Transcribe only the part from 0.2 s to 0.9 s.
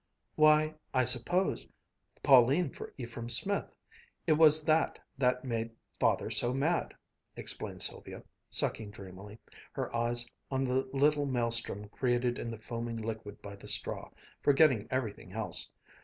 "Why,